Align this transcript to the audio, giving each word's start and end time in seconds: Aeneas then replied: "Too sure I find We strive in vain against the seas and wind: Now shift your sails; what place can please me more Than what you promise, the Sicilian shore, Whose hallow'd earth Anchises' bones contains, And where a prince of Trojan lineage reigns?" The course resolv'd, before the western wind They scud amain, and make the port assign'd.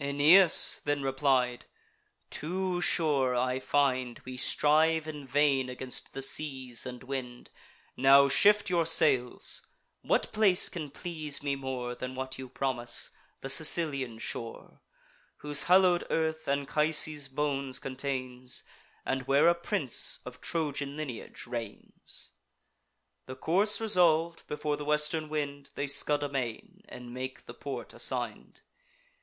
Aeneas 0.00 0.80
then 0.82 1.02
replied: 1.02 1.66
"Too 2.30 2.80
sure 2.80 3.36
I 3.36 3.60
find 3.60 4.18
We 4.24 4.38
strive 4.38 5.06
in 5.06 5.26
vain 5.26 5.68
against 5.68 6.14
the 6.14 6.22
seas 6.22 6.86
and 6.86 7.02
wind: 7.04 7.50
Now 7.94 8.30
shift 8.30 8.70
your 8.70 8.86
sails; 8.86 9.66
what 10.00 10.32
place 10.32 10.70
can 10.70 10.88
please 10.88 11.42
me 11.42 11.54
more 11.54 11.94
Than 11.94 12.14
what 12.14 12.38
you 12.38 12.48
promise, 12.48 13.10
the 13.42 13.50
Sicilian 13.50 14.18
shore, 14.18 14.80
Whose 15.36 15.64
hallow'd 15.64 16.04
earth 16.08 16.48
Anchises' 16.48 17.28
bones 17.28 17.78
contains, 17.78 18.64
And 19.04 19.26
where 19.26 19.48
a 19.48 19.54
prince 19.54 20.18
of 20.24 20.40
Trojan 20.40 20.96
lineage 20.96 21.46
reigns?" 21.46 22.30
The 23.26 23.36
course 23.36 23.82
resolv'd, 23.82 24.46
before 24.46 24.78
the 24.78 24.84
western 24.86 25.28
wind 25.28 25.68
They 25.74 25.88
scud 25.88 26.22
amain, 26.22 26.86
and 26.88 27.12
make 27.12 27.44
the 27.44 27.52
port 27.52 27.92
assign'd. 27.92 28.62